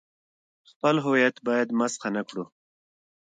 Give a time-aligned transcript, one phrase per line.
[0.69, 2.43] خپل هویت باید مسخ نه کړو.